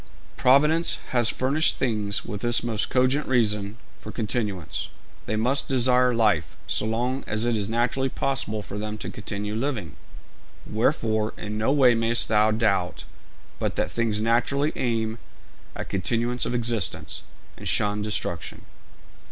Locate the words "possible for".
8.09-8.79